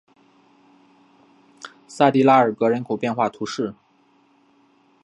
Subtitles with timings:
[1.87, 3.75] 萨蒂拉尔格人口变化图示